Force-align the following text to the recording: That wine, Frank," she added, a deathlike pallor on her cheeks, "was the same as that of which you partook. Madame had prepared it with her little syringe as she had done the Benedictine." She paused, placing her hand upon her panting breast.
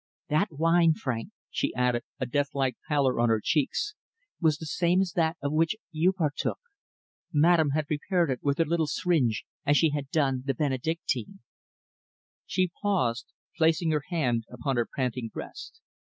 That 0.29 0.51
wine, 0.53 0.95
Frank," 0.95 1.29
she 1.51 1.75
added, 1.75 2.01
a 2.19 2.25
deathlike 2.25 2.75
pallor 2.87 3.19
on 3.19 3.29
her 3.29 3.39
cheeks, 3.39 3.93
"was 4.41 4.57
the 4.57 4.65
same 4.65 4.99
as 4.99 5.11
that 5.11 5.37
of 5.43 5.53
which 5.53 5.75
you 5.91 6.11
partook. 6.11 6.57
Madame 7.31 7.69
had 7.75 7.85
prepared 7.85 8.31
it 8.31 8.39
with 8.41 8.57
her 8.57 8.65
little 8.65 8.87
syringe 8.87 9.45
as 9.63 9.77
she 9.77 9.91
had 9.91 10.09
done 10.09 10.41
the 10.43 10.55
Benedictine." 10.55 11.41
She 12.47 12.71
paused, 12.81 13.27
placing 13.55 13.91
her 13.91 14.01
hand 14.09 14.45
upon 14.49 14.75
her 14.77 14.87
panting 14.91 15.27
breast. 15.31 15.79